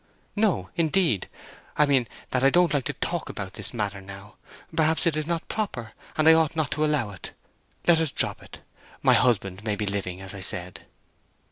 "No 0.35 0.71
indeed! 0.75 1.29
I 1.77 1.85
mean, 1.85 2.07
that 2.31 2.43
I 2.43 2.49
don't 2.49 2.73
like 2.73 2.85
to 2.85 2.93
talk 2.93 3.29
about 3.29 3.53
this 3.53 3.71
matter 3.71 4.01
now. 4.01 4.33
Perhaps 4.75 5.05
it 5.05 5.15
is 5.15 5.27
not 5.27 5.47
proper, 5.47 5.93
and 6.17 6.27
I 6.27 6.33
ought 6.33 6.55
not 6.55 6.71
to 6.71 6.83
allow 6.83 7.11
it. 7.11 7.33
Let 7.85 7.99
us 7.99 8.09
drop 8.09 8.41
it. 8.41 8.61
My 9.03 9.13
husband 9.13 9.63
may 9.63 9.75
be 9.75 9.85
living, 9.85 10.19
as 10.19 10.33
I 10.33 10.39
said." 10.39 10.87